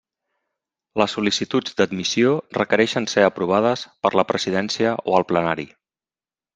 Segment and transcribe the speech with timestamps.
[1.01, 5.73] Les sol·licituds d'admissió requereixen ser aprovades per la presidència o el plenari.